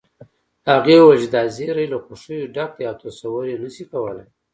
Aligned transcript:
هغې 0.69 0.95
وويل 0.99 1.19
چې 1.21 1.29
دا 1.35 1.43
زيری 1.55 1.85
له 1.93 1.97
خوښيو 2.03 2.51
ډک 2.55 2.71
دی 2.77 2.83
او 2.89 2.95
تصور 3.03 3.43
يې 3.51 3.57
نشې 3.63 3.85
کولی 3.91 4.25